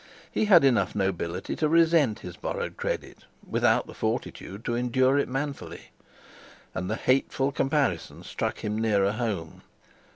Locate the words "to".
1.57-1.69, 4.65-4.73